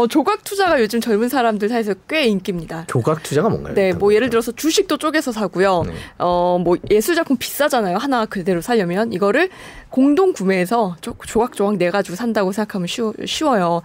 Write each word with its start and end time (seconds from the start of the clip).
어, 0.00 0.06
조각 0.06 0.44
투자가 0.44 0.80
요즘 0.80 0.98
젊은 1.00 1.28
사람들 1.28 1.68
사이에서 1.68 1.92
꽤 2.08 2.24
인기입니다. 2.24 2.84
조각 2.86 3.22
투자가 3.22 3.50
뭔가요? 3.50 3.74
네, 3.74 3.92
뭐 3.92 4.14
예를 4.14 4.30
들어서 4.30 4.50
주식도 4.50 4.96
쪼개서 4.96 5.32
사고요. 5.32 5.82
네. 5.86 5.92
어, 6.18 6.58
뭐 6.58 6.78
예술 6.90 7.14
작품 7.14 7.36
비싸잖아요. 7.36 7.98
하나 7.98 8.24
그대로 8.24 8.62
살려면 8.62 9.12
이거를 9.12 9.50
공동 9.90 10.32
구매해서 10.32 10.96
조, 11.02 11.14
조각 11.26 11.54
조각 11.54 11.76
내 11.76 11.90
가지고 11.90 12.16
산다고 12.16 12.52
생각하면 12.52 12.86
쉬워, 12.86 13.12
쉬워요. 13.26 13.82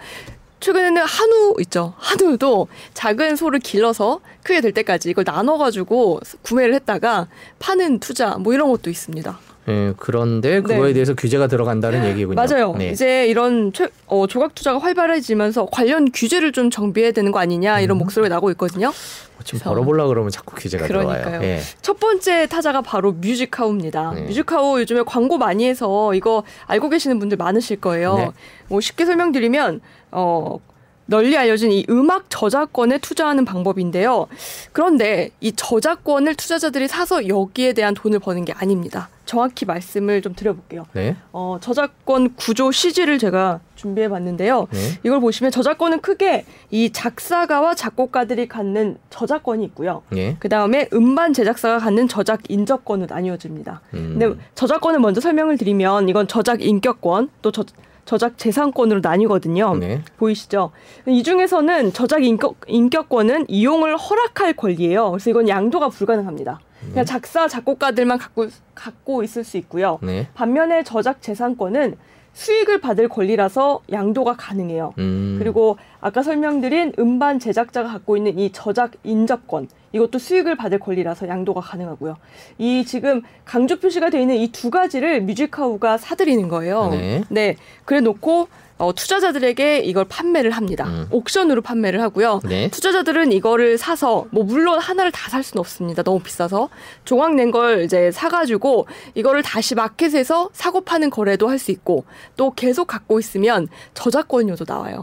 최근에는 0.62 1.02
한우 1.02 1.56
있죠. 1.62 1.94
한우도 1.98 2.70
작은 2.94 3.36
소를 3.36 3.60
길러서 3.60 4.22
크게 4.44 4.62
될 4.62 4.72
때까지 4.72 5.10
이걸 5.10 5.26
나눠 5.26 5.58
가지고 5.58 6.22
구매를 6.44 6.74
했다가 6.76 7.28
파는 7.60 8.00
투자 8.00 8.38
뭐 8.38 8.54
이런 8.54 8.70
것도 8.72 8.90
있습니다. 8.90 9.38
예, 9.68 9.94
그런데 9.98 10.62
그거에 10.62 10.90
네. 10.90 10.94
대해서 10.94 11.16
규제가 11.16 11.48
들어간다는 11.48 12.06
얘기군요. 12.06 12.36
맞아요. 12.36 12.76
네. 12.78 12.90
이제 12.90 13.26
이런 13.26 13.74
최- 13.74 13.90
어, 14.06 14.28
조각 14.28 14.54
투자가 14.54 14.78
활발해지면서 14.80 15.68
관련 15.72 16.12
규제를 16.12 16.52
좀 16.52 16.70
정비해야 16.70 17.12
되는 17.12 17.32
거 17.32 17.40
아니냐 17.40 17.80
이런 17.80 17.98
목소리가 17.98 18.34
나고 18.36 18.52
있거든요. 18.52 18.90
어, 18.90 19.40
지금 19.44 19.60
벌어보려 19.62 20.06
그러면 20.08 20.30
자꾸 20.30 20.56
규제가 20.56 20.86
그러니까요. 20.86 21.24
들어와요. 21.24 21.44
예. 21.44 21.62
첫 21.82 22.00
번째 22.00 22.46
타자가 22.48 22.82
바로 22.82 23.12
뮤직하우입니다. 23.14 24.12
네. 24.14 24.22
뮤직하우 24.22 24.80
요즘에 24.80 25.02
광고 25.04 25.38
많이 25.40 25.66
해서 25.68 26.14
이거 26.14 26.44
알고 26.68 26.90
계시는 26.90 27.18
분들 27.18 27.38
많으실 27.38 27.82
거예요. 27.82 28.16
네. 28.18 28.30
뭐 28.68 28.82
쉽게 28.82 29.06
설명드리면 29.06 29.82
어 30.12 30.60
널리 31.08 31.38
알려진 31.38 31.72
이 31.72 31.86
음악 31.90 32.26
저작권에 32.30 32.98
투자하는 32.98 33.46
방법인데요. 33.46 34.28
그런데 34.72 35.30
이 35.40 35.52
저작권을 35.52 36.36
투자자들이 36.36 36.88
사서 36.88 37.28
여기에 37.28 37.74
대한 37.74 37.94
돈을 37.94 38.20
버는 38.20 38.46
게 38.46 38.54
아닙니다. 38.54 39.10
정확히 39.26 39.66
말씀을 39.66 40.22
좀 40.22 40.36
드려볼게요. 40.36 40.86
네. 40.94 41.16
어, 41.32 41.58
저작권 41.60 42.36
구조 42.36 42.72
CG를 42.72 43.18
제가 43.18 43.60
준비해 43.76 44.08
봤는데요. 44.08 44.68
네. 44.72 44.80
이걸 45.04 45.20
보시면 45.20 45.52
저작권은 45.52 46.02
크게 46.02 46.46
이 46.70 46.92
작사가와 46.92 47.76
작곡가들이 47.76 48.48
갖는 48.48 48.98
저작권이 49.10 49.66
있고요. 49.66 50.04
예. 50.16 50.38
그 50.40 50.48
다음에 50.48 50.88
음반 50.94 51.34
제작사가 51.34 51.80
갖는 51.80 52.08
저작 52.08 52.42
인접권으로 52.50 53.08
나뉘어집니다. 53.14 53.82
음. 53.96 54.18
근데 54.20 54.42
저작권을 54.54 55.00
먼저 55.00 55.22
설명을 55.22 55.58
드리면 55.58 56.08
이건 56.08 56.28
저작 56.28 56.62
인격권 56.62 57.30
또 57.42 57.52
저, 57.52 57.64
저작 58.06 58.38
재산권으로 58.38 59.00
나뉘거든요. 59.02 59.76
네. 59.76 60.02
보이시죠? 60.18 60.72
이 61.08 61.24
중에서는 61.24 61.92
저작 61.92 62.24
인격, 62.24 62.58
인격권은 62.68 63.46
이용을 63.50 63.98
허락할 63.98 64.54
권리예요. 64.54 65.12
그래서 65.12 65.30
이건 65.30 65.50
양도가 65.50 65.90
불가능합니다. 65.90 66.60
그냥 66.90 67.06
작사 67.06 67.48
작곡가들만 67.48 68.20
갖고 68.20 68.48
갖고 68.76 69.24
있을 69.24 69.44
수 69.44 69.58
있고요. 69.58 69.98
네. 70.04 70.28
반면에 70.36 70.84
저작 70.84 71.22
재산권은 71.22 71.98
수익을 72.34 72.82
받을 72.82 73.08
권리라서 73.08 73.82
양도가 73.92 74.36
가능해요. 74.36 74.94
음. 75.00 75.38
그리고 75.40 75.78
아까 76.02 76.22
설명드린 76.22 76.94
음반 77.00 77.40
제작자가 77.40 77.90
갖고 77.90 78.18
있는 78.18 78.38
이 78.38 78.52
저작 78.52 78.92
인접권 79.04 79.68
이것도 79.96 80.20
수익을 80.20 80.56
받을 80.58 80.78
권리라서 80.80 81.28
양도가 81.28 81.62
가능하고요. 81.62 82.18
이 82.58 82.84
지금 82.86 83.22
강조 83.46 83.80
표시가 83.80 84.10
되어 84.10 84.22
있는 84.22 84.36
이 84.36 84.52
두 84.52 84.70
가지를 84.70 85.22
뮤직하우가 85.22 85.98
사들이는 85.98 86.48
거예요. 86.50 86.90
네. 87.30 87.56
그래 87.86 88.00
놓고 88.02 88.48
어, 88.78 88.94
투자자들에게 88.94 89.80
이걸 89.80 90.04
판매를 90.06 90.52
합니다. 90.52 90.86
음. 90.86 91.08
옥션으로 91.12 91.62
판매를 91.62 92.02
하고요. 92.02 92.42
네. 92.44 92.70
투자자들은 92.70 93.32
이거를 93.32 93.78
사서 93.78 94.26
뭐 94.32 94.44
물론 94.44 94.80
하나를 94.80 95.12
다 95.12 95.30
살 95.30 95.44
수는 95.44 95.60
없습니다. 95.62 96.04
너무 96.04 96.20
비싸서 96.20 96.70
조각 97.06 97.36
낸걸 97.36 97.84
이제 97.84 98.12
사가지고 98.12 98.88
이거를 99.16 99.44
다시 99.44 99.76
마켓에서 99.76 100.50
사고 100.54 100.82
파는 100.82 101.10
거래도 101.10 101.48
할 101.50 101.58
수 101.58 101.72
있고 101.72 102.04
또 102.36 102.52
계속 102.52 102.86
갖고 102.88 103.18
있으면 103.20 103.68
저작권료도 103.94 104.66
나와요. 104.68 105.00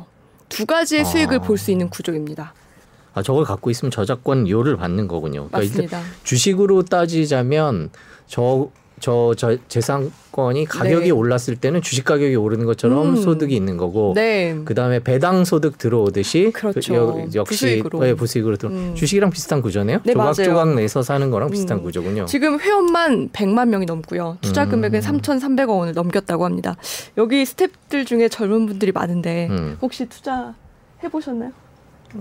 두 0.50 0.66
가지의 0.66 1.00
아. 1.02 1.04
수익을 1.04 1.38
볼 1.40 1.56
수 1.56 1.70
있는 1.70 1.88
구조입니다. 1.88 2.52
아 3.14 3.22
저걸 3.22 3.44
갖고 3.44 3.70
있으면 3.70 3.90
저작권료를 3.90 4.76
받는 4.76 5.08
거군요. 5.08 5.48
그러니까 5.48 5.60
일단 5.62 5.84
맞습니다. 5.86 6.00
주식으로 6.24 6.82
따지자면 6.84 7.90
저 8.26 8.70
저 9.00 9.34
저 9.36 9.56
재산권이 9.66 10.64
가격이 10.66 11.06
네. 11.06 11.10
올랐을 11.10 11.56
때는 11.60 11.82
주식 11.82 12.04
가격이 12.04 12.36
오르는 12.36 12.66
것처럼 12.66 13.10
음. 13.10 13.16
소득이 13.16 13.52
있는 13.56 13.76
거고 13.76 14.12
네. 14.14 14.56
그다음에 14.64 15.00
배당 15.00 15.44
소득 15.44 15.76
들어오듯이 15.76 16.52
그렇죠. 16.54 16.94
여- 16.94 17.26
역시 17.34 17.64
부수익으로. 17.82 17.98
네, 17.98 18.14
부수익으로 18.14 18.56
들어 18.58 18.70
음. 18.70 18.94
주식이랑 18.94 19.30
비슷한 19.30 19.60
구조네요. 19.60 19.98
네, 20.04 20.14
맞아요. 20.14 20.34
조각조각 20.34 20.74
내서 20.76 21.02
사는 21.02 21.28
거랑 21.32 21.50
비슷한 21.50 21.78
음. 21.78 21.82
구조군요. 21.82 22.26
지금 22.26 22.60
회원만 22.60 23.30
100만 23.30 23.70
명이 23.70 23.86
넘고요. 23.86 24.38
투자 24.40 24.68
금액은 24.68 25.00
음. 25.00 25.18
3,300억 25.20 25.76
원을 25.78 25.94
넘겼다고 25.94 26.44
합니다. 26.44 26.76
여기 27.18 27.42
스탭들 27.42 28.06
중에 28.06 28.28
젊은 28.28 28.66
분들이 28.66 28.92
많은데 28.92 29.48
음. 29.50 29.78
혹시 29.82 30.06
투자 30.08 30.54
해보셨나요? 31.02 31.50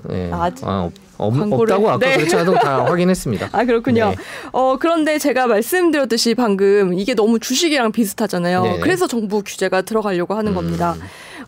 네. 0.09 0.29
아, 0.31 0.47
없, 0.47 0.94
없, 1.18 1.34
광고를- 1.34 1.62
없다고 1.63 1.90
아까 1.90 1.97
네. 2.06 2.18
그렇지 2.18 2.35
않아도 2.35 2.53
다 2.56 2.84
확인했습니다. 2.90 3.50
아 3.52 3.66
그렇군요. 3.66 4.09
네. 4.09 4.16
어 4.52 4.78
그런데 4.79 5.18
제가 5.19 5.47
말씀드렸듯이 5.47 6.35
방금 6.35 6.94
이게 6.94 7.13
너무 7.13 7.40
주식이랑 7.40 7.91
비슷하잖아요. 7.91 8.63
네. 8.63 8.80
그래서 8.80 9.07
정부 9.07 9.44
규제가 9.44 9.81
들어가려고 9.84 10.34
하는 10.34 10.51
음. 10.53 10.56
겁니다. 10.56 10.96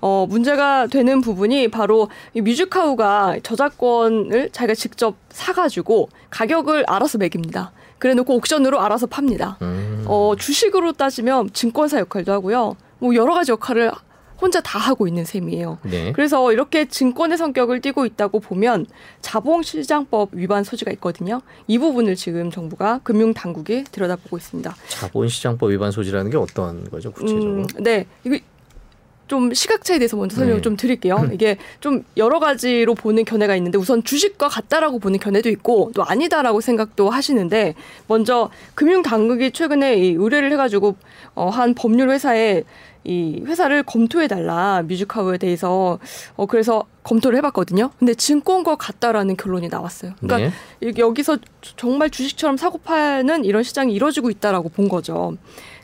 어 0.02 0.26
문제가 0.30 0.88
되는 0.88 1.22
부분이 1.22 1.70
바로 1.70 2.10
이 2.34 2.42
뮤직하우가 2.42 3.38
저작권을 3.44 4.50
자기가 4.52 4.76
직접 4.76 5.16
사가지고 5.30 6.10
가격을 6.30 6.84
알아서 6.88 7.18
매깁니다. 7.18 7.72
그래놓고 8.00 8.36
옥션으로 8.36 8.82
알아서 8.82 9.08
팝니다. 9.08 9.58
음. 9.62 10.04
어 10.08 10.34
주식으로 10.38 10.92
따지면 10.94 11.52
증권사 11.54 12.00
역할도 12.00 12.32
하고요. 12.34 12.76
뭐 13.00 13.16
여러 13.16 13.34
가지 13.34 13.52
역할을 13.52 13.92
혼자 14.44 14.60
다 14.60 14.78
하고 14.78 15.08
있는 15.08 15.24
셈이에요. 15.24 15.78
네. 15.84 16.12
그래서 16.12 16.52
이렇게 16.52 16.86
증권의 16.86 17.38
성격을 17.38 17.80
띠고 17.80 18.06
있다고 18.06 18.42
보면 18.42 18.86
자본시장법 19.22 20.32
위반 20.34 20.66
소지가 20.66 20.92
있거든요. 20.92 21.42
이 21.68 21.78
부분을 21.80 22.18
지금 22.18 22.52
정부가 22.52 23.00
금융 23.04 23.34
당국이 23.34 23.86
들여다보고 23.86 24.36
있습니다. 24.36 24.76
자본시장법 24.90 25.72
위반 25.72 25.92
소지라는 25.92 26.30
게 26.30 26.36
어떤 26.36 26.84
거죠 26.90 27.14
구체적으로? 27.14 27.62
음, 27.62 27.68
네, 27.80 28.06
이거 28.26 28.38
좀 29.28 29.54
시각 29.54 29.84
차에 29.84 30.00
대해서 30.00 30.18
먼저 30.18 30.36
설명을 30.36 30.58
네. 30.58 30.62
좀 30.62 30.76
드릴게요. 30.76 31.30
이게 31.34 31.58
좀 31.80 32.04
여러 32.18 32.40
가지로 32.40 32.94
보는 32.94 33.24
견해가 33.26 33.56
있는데 33.56 33.78
우선 33.78 34.04
주식과 34.04 34.50
같다라고 34.50 35.00
보는 35.00 35.20
견해도 35.20 35.50
있고 35.50 35.92
또 35.96 36.04
아니다라고 36.04 36.62
생각도 36.62 37.10
하시는데 37.10 37.74
먼저 38.08 38.50
금융 38.76 39.02
당국이 39.02 39.52
최근에 39.52 39.96
이 39.98 40.10
의뢰를 40.18 40.52
해가지고 40.52 40.96
어, 41.36 41.50
한 41.50 41.74
법률 41.74 42.10
회사에 42.10 42.64
이 43.06 43.42
회사를 43.46 43.84
검토해 43.84 44.28
달라 44.30 44.82
뮤직하우에 44.88 45.38
대해서 45.38 46.00
어 46.38 46.46
그래서 46.46 46.86
검토를 47.04 47.38
해봤거든요. 47.40 47.90
근데 48.00 48.14
증권과 48.14 48.76
같다라는 48.78 49.36
결론이 49.36 49.68
나왔어요. 49.68 50.14
그러니까 50.22 50.50
네. 50.82 50.90
이- 50.90 50.94
여기서 50.98 51.38
주- 51.60 51.76
정말 51.76 52.10
주식처럼 52.10 52.56
사고 52.56 52.78
파는 52.78 53.44
이런 53.44 53.64
시장이 53.64 53.94
이루어지고 53.94 54.30
있다라고 54.30 54.70
본 54.70 54.88
거죠. 54.88 55.36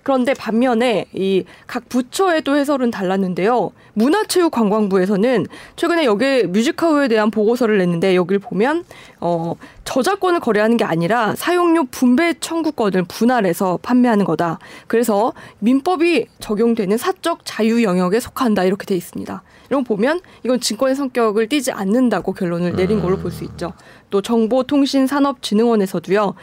그런데 0.04 0.34
반면에 0.34 1.06
이 1.14 1.44
각 1.68 1.88
부처에도 1.90 2.56
해설은 2.56 2.90
달랐는데요. 2.92 3.72
문화체육관광부에서는 3.94 5.46
최근에 5.76 6.06
여기 6.06 6.44
뮤직하우에 6.44 7.08
대한 7.08 7.30
보고서를 7.32 7.78
냈는데 7.78 8.16
여기를 8.16 8.40
보면 8.40 8.86
어 9.22 9.56
저작권을 9.84 10.40
거래하는 10.40 10.78
게 10.78 10.86
아니라 10.86 11.36
사용료 11.36 11.86
분배 11.92 12.34
청구권을 12.40 13.04
분할해서 13.04 13.80
판매하는 13.82 14.26
거다. 14.26 14.60
그래서 14.88 15.34
민법이 15.60 16.28
적용되는 16.40 16.98
사적 16.98 17.42
자유 17.44 17.84
영역에 17.84 18.20
속한다 18.20 18.64
이렇게 18.64 18.86
돼 18.86 18.96
있습니다. 18.96 19.44
이런 19.70 19.84
거 19.84 19.96
보면 19.96 20.22
이건 20.44 20.60
증권의 20.60 20.96
성격을 20.96 21.48
띠지 21.50 21.72
않는다고 21.72 22.34
결론을 22.34 22.76
내린 22.76 23.02
걸로 23.02 23.18
볼 23.18 23.32
수 23.32 23.44
있죠. 23.44 23.74
또 24.10 24.22
정보통신산업진흥원에서도요. 24.22 26.34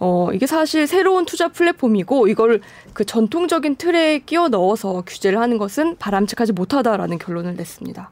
어 0.00 0.28
이게 0.34 0.46
사실 0.46 0.86
새로운 0.86 1.24
투자 1.24 1.48
플랫폼이고 1.48 2.28
이걸 2.28 2.60
그 2.92 3.04
전통적인 3.04 3.76
틀에 3.76 4.18
끼워 4.20 4.48
넣어서 4.48 5.02
규제를 5.06 5.40
하는 5.40 5.58
것은 5.58 5.96
바람직하지 5.98 6.52
못하다라는 6.52 7.18
결론을 7.18 7.54
냈습니다. 7.56 8.10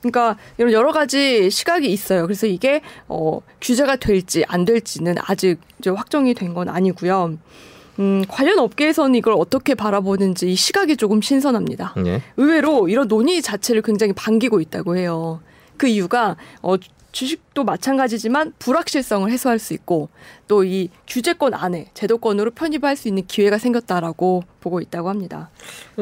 그러니까 0.00 0.36
이런 0.58 0.72
여러 0.72 0.92
가지 0.92 1.50
시각이 1.50 1.90
있어요. 1.92 2.22
그래서 2.22 2.46
이게 2.46 2.80
어 3.08 3.40
규제가 3.60 3.96
될지 3.96 4.44
안 4.48 4.64
될지는 4.64 5.14
아직 5.26 5.58
이제 5.78 5.90
확정이 5.90 6.34
된 6.34 6.54
건 6.54 6.68
아니고요. 6.68 7.38
음, 7.98 8.24
관련 8.28 8.58
업계에서는 8.58 9.14
이걸 9.14 9.34
어떻게 9.36 9.74
바라보는지 9.74 10.50
이 10.50 10.54
시각이 10.56 10.96
조금 10.96 11.20
신선합니다. 11.20 11.94
네. 12.02 12.22
의외로 12.38 12.88
이런 12.88 13.06
논의 13.08 13.42
자체를 13.42 13.82
굉장히 13.82 14.12
반기고 14.14 14.60
있다고 14.60 14.96
해요. 14.96 15.40
그 15.76 15.86
이유가 15.86 16.36
어, 16.62 16.76
주식도 17.12 17.64
마찬가지지만 17.64 18.52
불확실성을 18.58 19.30
해소할 19.30 19.58
수 19.58 19.74
있고 19.74 20.08
또 20.48 20.64
이 20.64 20.88
규제권 21.08 21.54
안에 21.54 21.90
제도권으로 21.94 22.52
편입할 22.52 22.96
수 22.96 23.08
있는 23.08 23.26
기회가 23.26 23.58
생겼다라고 23.58 24.44
보고 24.60 24.80
있다고 24.80 25.08
합니다. 25.08 25.50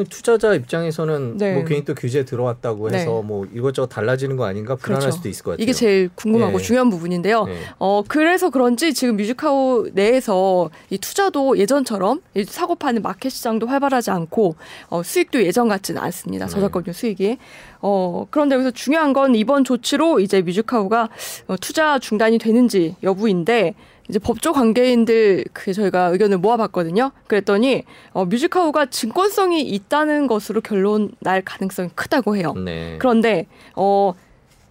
투자자 0.09 0.53
입장에서는 0.53 1.37
네. 1.37 1.53
뭐 1.55 1.63
괜히 1.65 1.85
또 1.85 1.95
규제 1.95 2.25
들어왔다고 2.25 2.91
해서 2.91 3.19
네. 3.21 3.27
뭐 3.27 3.47
이것저것 3.53 3.87
달라지는 3.87 4.35
거 4.37 4.45
아닌가 4.45 4.75
불안할 4.75 5.01
그렇죠. 5.01 5.17
수도 5.17 5.29
있을 5.29 5.43
것 5.43 5.51
같아요. 5.51 5.63
이게 5.63 5.73
제일 5.73 6.09
궁금하고 6.15 6.57
네. 6.57 6.63
중요한 6.63 6.89
부분인데요. 6.89 7.45
네. 7.45 7.59
어, 7.79 8.03
그래서 8.07 8.49
그런지 8.49 8.93
지금 8.93 9.17
뮤직하우 9.17 9.89
내에서 9.93 10.69
이 10.89 10.97
투자도 10.97 11.57
예전처럼 11.57 12.21
이 12.35 12.43
사고 12.43 12.75
파는 12.75 13.01
마켓 13.01 13.29
시장도 13.29 13.67
활발하지 13.67 14.11
않고 14.11 14.55
어, 14.89 15.03
수익도 15.03 15.43
예전 15.43 15.67
같지는 15.67 16.01
않습니다. 16.01 16.45
네. 16.45 16.51
저작권료 16.51 16.93
수익이. 16.93 17.37
어, 17.81 18.27
그런데 18.29 18.55
여기서 18.55 18.71
중요한 18.71 19.13
건 19.13 19.35
이번 19.35 19.63
조치로 19.63 20.19
이제 20.19 20.41
뮤직하우가 20.41 21.09
어, 21.47 21.55
투자 21.61 21.97
중단이 21.99 22.37
되는지 22.37 22.95
여부인데 23.03 23.73
이제 24.09 24.17
법조 24.17 24.53
관계인들 24.53 25.45
그 25.53 25.71
저희가 25.71 26.07
의견을 26.07 26.39
모아봤거든요. 26.39 27.11
그랬더니 27.27 27.83
어, 28.11 28.25
뮤직하우가 28.25 28.87
증권성이 28.87 29.61
있다는 29.61 30.27
것으로 30.27 30.61
결론 30.61 31.11
날 31.19 31.43
가능성이 31.43 31.89
크다고 31.93 32.35
해요. 32.35 32.53
네. 32.53 32.97
그런데 32.97 33.45
어 33.75 34.13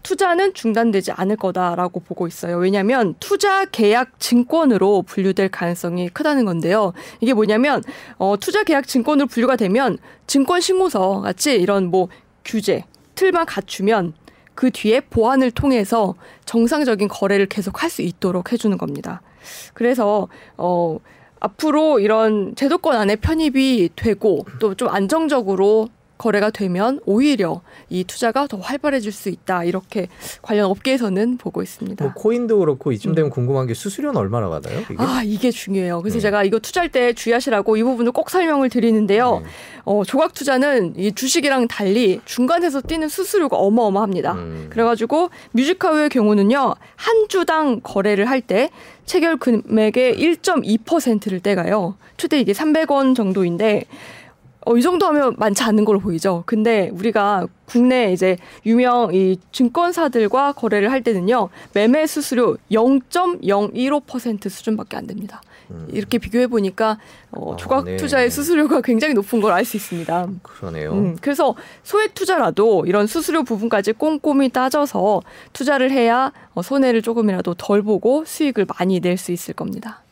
투자는 0.03 0.55
중단되지 0.55 1.13
않을 1.13 1.37
거다라고 1.37 2.01
보고 2.01 2.27
있어요. 2.27 2.57
왜냐하면 2.57 3.15
투자 3.21 3.65
계약 3.65 4.19
증권으로 4.19 5.03
분류될 5.03 5.51
가능성이 5.51 6.09
크다는 6.09 6.45
건데요. 6.45 6.93
이게 7.21 7.33
뭐냐면 7.33 7.83
어 8.17 8.37
투자 8.41 8.65
계약 8.65 8.89
증권으로 8.89 9.29
분류가 9.29 9.57
되면 9.57 9.99
증권 10.27 10.61
신고서 10.61 11.21
같이 11.21 11.55
이런 11.55 11.87
뭐 11.91 12.09
규제 12.45 12.85
틀만 13.15 13.47
갖추면 13.47 14.15
그 14.59 14.73
뒤에 14.73 14.99
보완을 15.01 15.53
통해서 15.53 16.17
정상적인 16.45 17.07
거래를 17.07 17.47
계속 17.47 17.81
할 17.85 17.91
수 17.91 18.03
있도록 18.03 18.51
해주는 18.51 18.77
겁니다. 18.77 19.23
그래서 19.73 20.27
어 20.57 20.99
앞으로 21.39 22.01
이런 22.01 22.57
제도권 22.57 22.97
안에 22.97 23.15
편입이 23.17 23.91
되고 23.95 24.45
또 24.59 24.75
좀 24.75 24.89
안정적으로 24.89 25.89
거래가 26.19 26.51
되면 26.51 27.01
오히려 27.07 27.63
이 27.89 28.05
투자가 28.05 28.47
더 28.49 28.59
활발해질 28.59 29.13
수 29.13 29.29
있다 29.29 29.65
이렇게 29.65 30.09
관련 30.43 30.67
업계에서는 30.67 31.39
보고 31.39 31.63
있습니다. 31.63 32.05
뭐 32.05 32.13
코인도 32.15 32.59
그렇고 32.59 32.91
이쯤 32.93 33.15
되면 33.15 33.31
궁금한 33.31 33.67
게 33.67 33.75
수수료는 33.75 34.19
얼마나 34.21 34.49
받아요? 34.49 34.81
이게? 34.81 34.95
음. 34.95 35.01
아 35.01 35.23
이게 35.25 35.51
중요해요. 35.51 36.03
그래서 36.03 36.17
네. 36.19 36.23
제가 36.23 36.43
이거 36.45 36.59
투자할 36.59 36.91
때 36.91 37.13
주의하시라고 37.13 37.77
이 37.77 37.83
부분을 37.85 38.13
꼭 38.13 38.31
설명을 38.31 38.69
드리는데요. 38.69 39.41
네. 39.45 39.49
어, 39.85 40.03
조각 40.05 40.35
투자는 40.35 40.95
이 40.99 41.13
주식이랑 41.13 41.69
달리 41.69 42.21
중간에서 42.25 42.81
뛰는 42.83 43.09
수수료가 43.09 43.57
어마어마합니다. 43.57 44.33
음. 44.35 44.67
그래가지고 44.71 45.31
뮤직하우의 45.53 46.09
경우는요 46.11 46.75
한 46.97 47.29
주당 47.29 47.81
거래를 47.81 48.29
할 48.29 48.39
때 48.49 48.71
체결 49.05 49.37
금액의 49.37 50.17
1.2%를 50.17 51.41
떼가요. 51.41 51.97
최대 52.17 52.41
이게 52.41 52.53
300원 52.53 53.15
정도인데 53.15 53.85
어, 54.69 54.77
이 54.77 54.83
정도 54.83 55.07
하면 55.07 55.35
많지 55.39 55.63
않은 55.63 55.87
걸로 55.87 55.99
보이죠. 55.99 56.43
근데 56.45 56.91
우리가 56.93 57.47
국내 57.65 58.13
이제 58.13 58.37
유명 58.67 59.15
이 59.15 59.39
증권사들과 59.51 60.53
거래를 60.53 60.91
할 60.91 61.03
때는요 61.03 61.49
매매 61.73 62.07
수수료 62.07 62.59
0.015% 62.71 64.51
수준밖에 64.51 64.99
안 64.99 65.07
됩니다. 65.07 65.41
음. 65.71 65.89
이렇게 65.91 66.19
비교해 66.19 66.47
보니까 66.47 66.99
어, 67.31 67.55
아, 67.55 67.57
조각 67.57 67.85
네. 67.87 67.97
투자의 67.97 68.31
수수료가 68.31 68.83
굉장히 68.83 69.15
높은 69.15 69.41
걸 69.41 69.53
알 69.53 69.65
수 69.65 69.79
있습니다. 69.79 70.27
그러네요. 70.43 70.93
음, 70.93 71.17
그래서 71.23 71.55
소액 71.83 72.13
투자라도 72.15 72.85
이런 72.87 73.07
수수료 73.07 73.45
부분까지 73.45 73.93
꼼꼼히 73.95 74.51
따져서 74.51 75.23
투자를 75.55 75.91
해야 75.91 76.31
어, 76.55 76.61
손해를 76.61 77.01
조금이라도 77.01 77.55
덜 77.55 77.83
보고 77.83 78.25
수익을 78.27 78.67
많이 78.79 79.01
낼 79.01 79.17
수 79.17 79.33
있을 79.33 79.55
겁니다. 79.55 80.03